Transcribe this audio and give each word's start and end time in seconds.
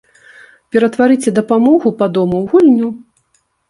Ператварыце 0.75 1.35
дапамогу 1.39 1.95
па 2.03 2.11
дому 2.19 2.37
ў 2.43 2.53
гульню. 2.53 2.87